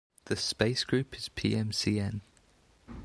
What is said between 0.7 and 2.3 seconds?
group is Pmcn.